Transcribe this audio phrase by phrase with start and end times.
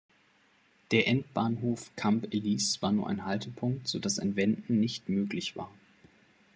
[0.89, 5.71] Der Endbahnhof Camp Ellis war nur ein Haltepunkt, sodass ein Wenden nicht möglich war.